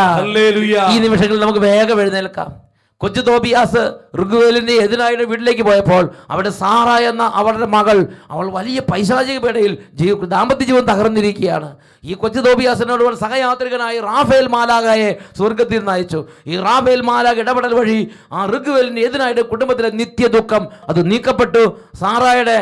[0.94, 2.69] ഈ നിമിഷങ്ങളിൽ നമുക്ക് വേഗം എഴുന്നേൽക്കാം.
[3.00, 3.82] കൊച്ചു തോബിയാസ്
[4.20, 7.98] ഋഗുവേലിന്റെ എതിനായുടെ വീട്ടിലേക്ക് പോയപ്പോൾ അവിടെ സാറ എന്ന അവളുടെ മകൾ
[8.30, 11.68] അവൾ വലിയ പൈശാചിക പേടയിൽ ജീവ ദാമ്പത്യ ജീവൻ തകർന്നിരിക്കുകയാണ്.
[12.04, 15.08] ഈ കൊച്ചു തോബിയാസിനോട് സഹയാത്രികനായി റാഫേൽ മാലാകയെ
[15.38, 16.20] സ്വർഗത്തിൽ നിന്ന് അയച്ചു.
[16.50, 17.98] ഈ റാഫേൽ മാലാക ഇടപെടൽ വഴി
[18.32, 21.64] ആ ഋഗ്വേലിന് എതിനായിട്ട് കുടുംബത്തിലെ നിത്യ ദുഃഖം അത് നീക്കപ്പെട്ടു.
[22.00, 22.56] സാറായുടെ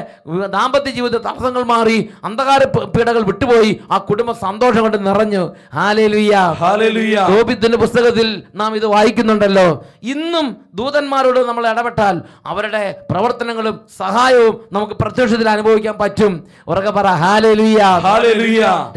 [0.57, 1.99] ദാമ്പത്യ ജീവിത തടസ്സങ്ങൾ മാറി
[2.29, 2.63] അന്ധകാര
[2.95, 3.71] പീഡകൾ വിട്ടുപോയി.
[3.91, 5.45] ആ കുടുംബം സന്തോഷം കൊണ്ട് നിറഞ്ഞു.
[5.77, 8.29] ഹാലേലുയ്യ ഹല്ലേലൂയ തോബിത്തിന്റെ പുസ്തകത്തിൽ
[8.63, 9.69] നാം ഇത് വായിക്കുന്നുണ്ടല്ലോ.
[10.15, 10.49] ഇന്നും
[10.81, 12.17] ദൂതന്മാരോട് നമ്മൾ ഇടപെട്ടാൽ
[12.51, 16.33] അവരുടെ പ്രവർത്തനങ്ങളും സഹായവും നമുക്ക് പ്രത്യക്ഷത്തിൽ അനുഭവിക്കാൻ പറ്റും.
[16.71, 17.81] ഉറക്കെ പറ ഹാലേലുയ്യ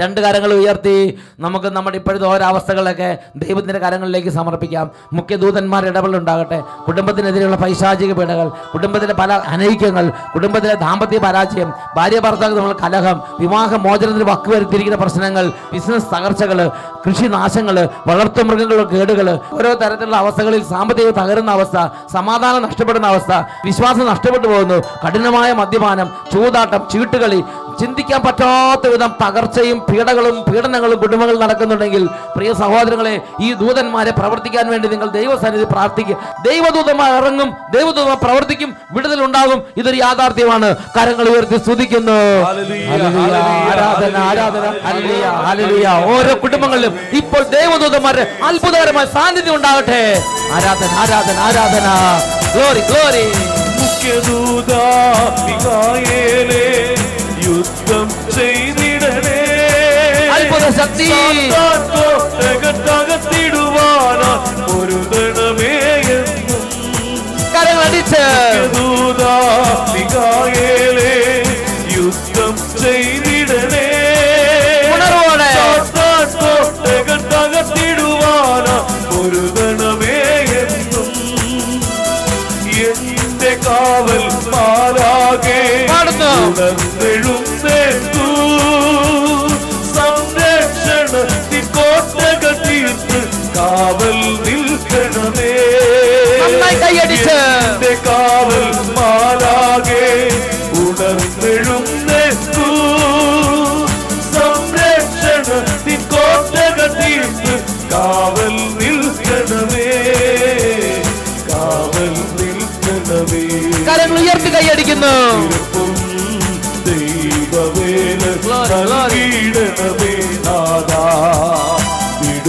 [0.01, 0.95] രണ്ട് കരങ്ങൾ ഉയർത്തി
[1.45, 3.07] നമുക്ക് നമ്മുടെ ഇപ്പോഴത്തെ ഓരോ അവസ്ഥകളൊക്കെ
[3.43, 4.85] ദൈവത്തിന്റെ കരങ്ങളിലേക്ക് സമർപ്പിക്കാം.
[5.17, 6.59] മുഖ്യദൂതന്മാർ ഇടപെടലുണ്ടാകട്ടെ.
[6.87, 14.27] കുടുംബത്തിനെതിരെയുള്ള പൈശാചിക പീഡകൾ കുടുംബത്തിലെ പല അനൈക്യങ്ങൾ കുടുംബത്തിലെ ദാമ്പത്യ പരാജയം ഭാര്യ ഭർത്താക്കൾ നമ്മൾ കലഹം വിവാഹ മോചനത്തിന്
[14.31, 16.59] വക്കുവരുത്തിയിരിക്കുന്ന പ്രശ്നങ്ങൾ ബിസിനസ് തകർച്ചകൾ
[17.05, 21.77] കൃഷി നാശങ്ങൾ വളർത്തുമൃഗങ്ങളുടെ കേടുകൾ ഓരോ തരത്തിലുള്ള അവസ്ഥകളിൽ സാമ്പത്തിക തകരുന്ന അവസ്ഥ
[22.13, 23.31] സമാധാനം നഷ്ടപ്പെടുന്ന അവസ്ഥ
[23.65, 27.41] വിശ്വാസം നഷ്ടപ്പെട്ടു പോകുന്നു കഠിനമായ മദ്യപാനം ചൂതാട്ടം ചീട്ടുകളി
[27.79, 32.03] ചിന്തിക്കാൻ പറ്റാത്ത വിധം തകർച്ചയും പീഡകളും പീഡനങ്ങളും കുടുംബങ്ങൾ നടക്കുന്നുണ്ടെങ്കിൽ
[32.35, 36.17] പ്രിയ സഹോദരങ്ങളെ ഈ ദൂതന്മാരെ പ്രവർത്തിക്കാൻ വേണ്ടി നിങ്ങൾ ദൈവസന്നിധി പ്രാർത്ഥിക്കുക.
[36.47, 40.69] ദൈവദൂതന്മാർ ഇറങ്ങും ദൈവദൂതന്മാർ പ്രവർത്തിക്കും വിടുതൽ ഉണ്ടാകും ഇതൊരു യാഥാർത്ഥ്യമാണ്.
[40.97, 42.19] കരങ്ങൾ ഉയർത്തി സ്തുതിക്കുന്നു.
[43.71, 44.65] ആരാധന ആരാധന.
[46.13, 50.01] ഓരോ കുടുംബങ്ങളിലും ഇപ്പോൾ ദേവദൂതന്മാരുടെ അത്ഭുതകരമായ സാന്നിധ്യം ഉണ്ടാകട്ടെ.
[50.57, 51.87] ആരാധന ആരാധന ആരാധന.
[52.53, 53.25] ഗ്ലോറി ഗ്ലോറി
[53.79, 54.71] മുഖ്യദൂത
[57.47, 59.39] യുദ്ധം ചെയ്തിടണേ.
[60.35, 61.07] അത്ഭുത ശക്തി
[64.67, 65.73] പൊരുതണമേ
[67.53, 68.23] കരങ്ങളടിച്ച്
[68.75, 69.23] ദൂത
[71.97, 73.30] യുദ്ധം ചെയ്തിടണേ.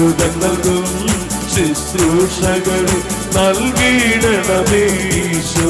[0.02, 0.86] വിടുതൽ നൽകും
[1.52, 2.86] ശുശ്രൂഷകൾ
[4.78, 5.68] ഈശോ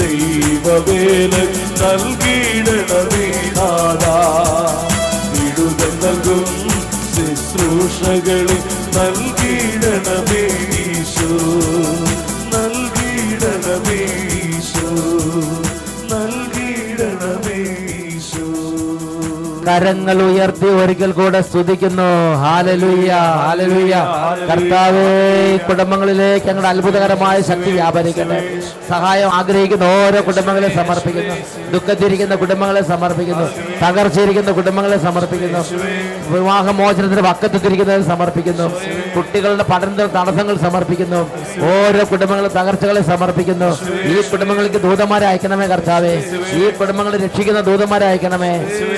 [0.00, 1.34] ദൈവവേല
[1.82, 4.16] നൽകിയിടണമേ നാദാ
[5.32, 6.50] വിടുതൽ നൽകും
[7.14, 8.49] ശുശ്രൂഷകൾ
[19.70, 22.06] കരങ്ങൾ ഉയർത്തി ഒരിക്കൽ കൂടെ സ്തുതിക്കുന്നു.
[22.42, 23.12] ഹാലലുയ്യ
[23.44, 23.96] ഹാലലുയ്യ
[24.50, 25.04] കർത്താവേ
[25.56, 28.38] കുടുംബങ്ങളിലേക്ക് ഞങ്ങളുടെ അത്ഭുതകരമായ ശക്തി വ്യാപരിക്കട്ടെ.
[28.88, 31.36] സഹായം ആഗ്രഹിക്കുന്ന ഓരോ കുടുംബങ്ങളെ സമർപ്പിക്കുന്നു.
[31.74, 33.46] ദുഃഖത്തിരിക്കുന്ന കുടുംബങ്ങളെ സമർപ്പിക്കുന്നു.
[33.82, 35.58] തകർച്ചയിരിക്കുന്ന കുടുംബങ്ങളെ സമർപ്പിക്കുന്നു.
[36.28, 38.66] വിവാഹമോചനത്തിന് പക്കത്തെത്തിരിക്കുന്നതിന് സമർപ്പിക്കുന്നു.
[39.16, 41.20] കുട്ടികളുടെ പഠനത്തിന് തടസ്സങ്ങൾ സമർപ്പിക്കുന്നു.
[41.64, 43.70] ഓരോ കുടുംബങ്ങളും തകർച്ചകളെ സമർപ്പിക്കുന്നു.
[44.02, 46.14] ഈ കുടുംബങ്ങൾക്ക് ദൂതന്മാരെ അയക്കണമേ കർത്താവേ.
[46.52, 48.52] ഈ കുടുംബങ്ങളെ രക്ഷിക്കുന്ന ദൂതന്മാരെ അയക്കണമേ.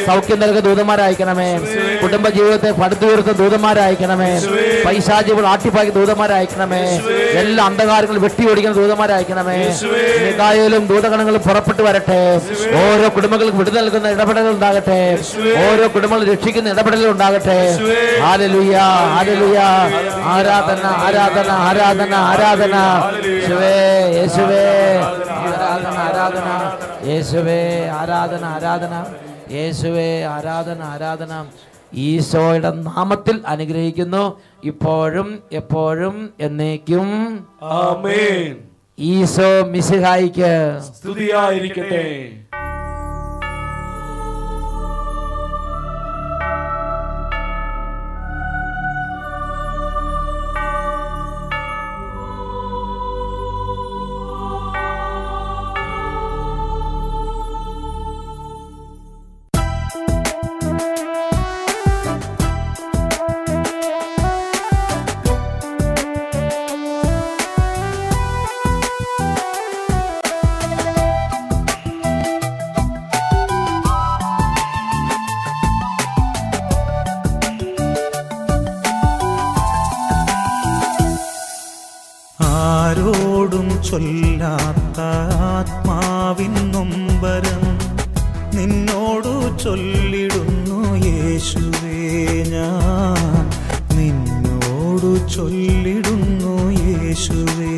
[0.07, 1.59] സൗഖ്യം നൽകുന്ന ദൂതന്മാരെ അയക്കണമേ.
[2.03, 4.41] കുടുംബ ജീവിതത്തെ പടുത്തുയർത്തുന്ന ദൂതന്മാരെ അയക്കണമേ.
[4.87, 6.83] പൈശാചികൾ ആട്ടിപ്പാക്കി ദൂതന്മാരെ അയക്കണമേ.
[7.43, 9.79] എല്ലാ അന്ധകാരങ്ങളും വെട്ടിയോടിക്കുന്ന ദൂതന്മാരെ അയക്കണമേ.
[10.25, 12.41] മികായലും ദൂതഗണങ്ങളും പുറപ്പെട്ടു വരട്ടെ.
[12.77, 15.19] ഓരോ കുടുംബങ്ങൾക്ക് വിടുതൽ നൽകുന്ന ഇടപെടലുകൾ ഉണ്ടാകട്ടെ.
[15.73, 17.79] ഓരോ കുടുംബങ്ങളും രക്ഷിക്കുന്ന ഇടപെടലുകൾ ഉണ്ടാകട്ടെ.
[20.25, 22.75] ആരാധന ആരാധന ആരാധന ആരാധന.
[23.29, 24.99] യേശുവേ യേശുവേ.
[25.31, 26.79] ആരാധന ആരാധന.
[27.09, 29.05] യേശുവേ ആരാധന ആരാധന.
[29.53, 31.47] യേശുവേ ആരാധന ആരാധന.
[31.95, 34.41] ഈശോയുടെ നാമത്തിൽ അനുഗ്രഹിക്കുന്നു.
[34.65, 37.47] ഇപ്പോഴും എപ്പോഴും എന്നേക്കും.
[37.63, 38.57] ആമേൻ.
[38.99, 42.31] ഈശോ മിസ്സിഹായിക്ക് സ്തുതിയായിരിക്കട്ടെ.
[83.53, 85.01] ആരോടും ചൊല്ലാത്ത
[85.53, 86.55] ആത്മാവിൻ
[88.55, 92.01] നിന്നോടു ചൊല്ലിടുന്നു യേശുവേ
[92.51, 93.51] ഞാൻ.
[93.99, 97.75] നിന്നോടു ചൊല്ലിടുന്നു യേശുവേ.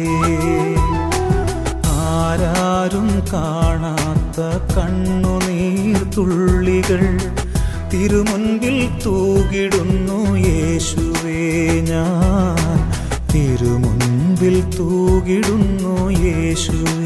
[1.89, 4.41] ആരാരും കാണാത്ത
[4.77, 5.43] കണ്ണുനീർത്തുള്ളികൾ
[7.93, 11.43] തിരുമുൻപിൽ തൂകിടുന്നു യേശുവേ
[11.81, 12.65] ഞാൻ.
[14.35, 17.05] തിരുമുൻപിൽ തൂകിടുന്നു യേശുവേ.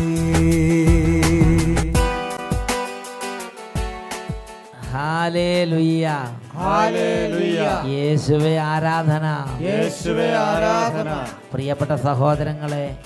[7.87, 9.25] യേശുവേ ആരാധന.
[9.61, 11.27] യേശുവേ ആരാധന.
[11.53, 12.99] പ്രിയപ്പെട്ട സഹോദരങ്ങളെ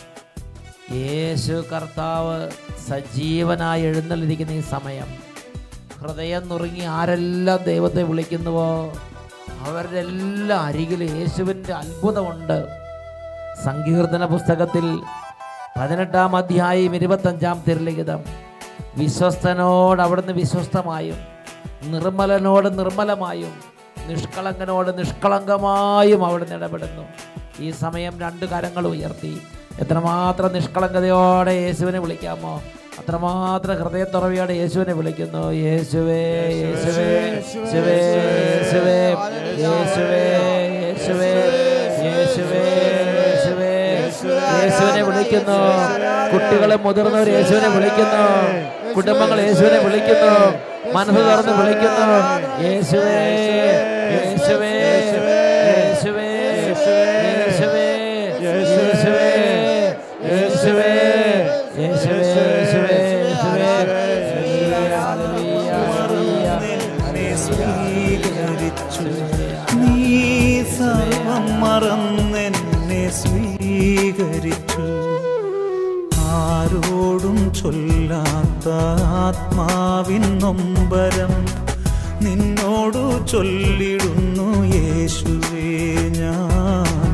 [0.93, 2.51] യേശു കർത്താവ്
[2.89, 5.07] സജീവനായി എഴുന്നള്ളിരിക്കുന്ന ഈ സമയം.
[6.01, 8.93] ഹൃദയം നുറുങ്ങി ആരെല്ലാം ദൈവത്തെ വിളിക്കുന്നുവോ?
[9.67, 12.82] അവരുടെ എല്ലാം അരികിൽ യേശുവിന്റെ അത്ഭുതമുണ്ട്.
[13.65, 14.87] സങ്കീർത്തന പുസ്തകത്തിൽ
[15.77, 18.25] പതിനെട്ടാം അധ്യായം ഇരുപത്തഞ്ചാം തിരലിഖിതം.
[18.97, 21.19] വിശ്വസ്തനോട് അവിടുന്ന് വിശ്വസ്തമായും
[21.83, 23.53] നിർമ്മലനോട് നിർമ്മലമായും
[24.07, 27.05] നിഷ്കളങ്കനോട് നിഷ്കളങ്കമായും അവിടുന്ന് ഇടപെടുന്നു.
[27.61, 29.41] ഈ സമയം രണ്ട് കരങ്ങൾ ഉയർത്തി.
[29.81, 32.63] എത്രമാത്രം നിഷ്കളങ്കതയോടെ യേശുവിനെ വിളിക്കാമോ
[32.99, 35.51] അത്രമാത്രം ഹൃദയത്തുറവിയോടെ യേശുവിനെ വിളിക്കുന്നു.
[35.51, 36.23] യേശുവേ
[36.63, 37.99] യേശുവേ യേശുവേ
[38.45, 38.99] യേശുവേ
[39.65, 40.25] യേശുവേ
[40.83, 41.33] യേശുവേ
[42.07, 42.92] യേശുവേ
[44.61, 45.59] യേശുവിനെ വിളിക്കുന്നു.
[46.33, 48.93] കുട്ടികളെ മുതിർന്നവർ യേശുവിനെ വിളിക്കുന്നു.
[48.93, 50.55] കുടുംബങ്ങൾ യേശുവിനെ വിളിക്കുന്നു.
[50.93, 52.11] മനസ്സ് തുറന്ന് വിളിക്കുന്നു.
[52.65, 53.92] യേശുവേ.
[79.33, 81.33] ആത്മാവിൻ നൊമ്പരം
[82.25, 85.69] നിന്നോടു ചൊല്ലിടുന്നു യേശുവേ
[86.19, 87.13] ഞാൻ.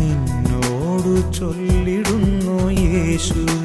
[0.00, 3.55] നിന്നോടു ചൊല്ലിടുന്നു യേശുവേ.